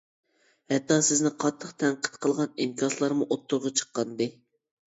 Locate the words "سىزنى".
1.07-1.31